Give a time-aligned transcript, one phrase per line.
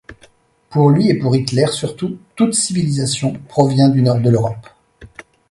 [0.71, 4.67] Pour lui, et pour Hitler surtout, toute civilisation provient du nord de l'Europe.